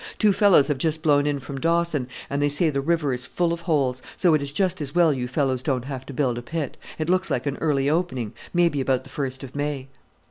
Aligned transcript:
Two 0.17 0.33
fellows 0.33 0.65
have 0.67 0.79
just 0.79 1.03
blown 1.03 1.27
in 1.27 1.37
from 1.37 1.59
Dawson, 1.59 2.07
and 2.27 2.41
they 2.41 2.49
say 2.49 2.71
the 2.71 2.81
river 2.81 3.13
is 3.13 3.27
full 3.27 3.53
of 3.53 3.59
holes; 3.59 4.01
so 4.15 4.33
it 4.33 4.41
is 4.41 4.51
just 4.51 4.81
as 4.81 4.95
well 4.95 5.13
you 5.13 5.27
fellows 5.27 5.61
don't 5.61 5.85
have 5.85 6.07
to 6.07 6.11
build 6.13 6.39
a 6.39 6.41
pit; 6.41 6.75
it 6.97 7.07
looks 7.07 7.29
like 7.29 7.45
an 7.45 7.57
early 7.57 7.87
opening, 7.87 8.33
maybe 8.51 8.81
about 8.81 9.03
the 9.03 9.11
first 9.11 9.43
of 9.43 9.55
May." 9.55 9.89